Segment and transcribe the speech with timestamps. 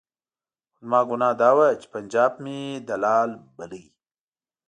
[0.73, 2.59] خو زما ګناه دا وه چې پنجاب مې
[2.89, 3.83] دلال بللو.